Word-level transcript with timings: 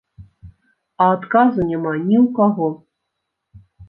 А 1.03 1.09
адказу 1.15 1.65
няма 1.71 1.91
ні 2.07 2.17
ў 2.25 2.27
каго. 2.39 2.67